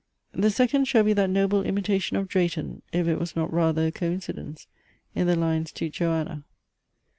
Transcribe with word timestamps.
The 0.31 0.49
second 0.49 0.85
shall 0.85 1.03
be 1.03 1.13
that 1.13 1.29
noble 1.29 1.61
imitation 1.61 2.17
of 2.17 2.27
Drayton 2.27 2.81
(if 2.91 3.07
it 3.07 3.19
was 3.19 3.35
not 3.35 3.53
rather 3.53 3.85
a 3.85 3.91
coincidence) 3.91 4.65
in 5.13 5.27
the 5.27 5.35
lines 5.35 5.71
TO 5.71 5.91
JOANNA. 5.91 6.43